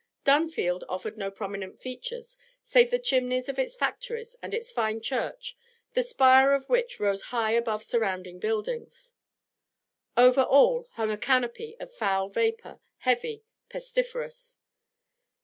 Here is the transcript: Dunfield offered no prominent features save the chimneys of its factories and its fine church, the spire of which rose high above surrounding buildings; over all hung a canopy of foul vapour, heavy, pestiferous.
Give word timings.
Dunfield 0.25 0.81
offered 0.89 1.15
no 1.15 1.29
prominent 1.29 1.79
features 1.79 2.35
save 2.63 2.89
the 2.89 2.97
chimneys 2.97 3.47
of 3.47 3.59
its 3.59 3.75
factories 3.75 4.35
and 4.41 4.51
its 4.51 4.71
fine 4.71 4.99
church, 4.99 5.55
the 5.93 6.01
spire 6.01 6.53
of 6.55 6.67
which 6.67 6.99
rose 6.99 7.21
high 7.29 7.51
above 7.51 7.83
surrounding 7.83 8.39
buildings; 8.39 9.13
over 10.17 10.41
all 10.41 10.87
hung 10.93 11.11
a 11.11 11.19
canopy 11.19 11.75
of 11.79 11.93
foul 11.93 12.29
vapour, 12.29 12.79
heavy, 13.01 13.43
pestiferous. 13.69 14.57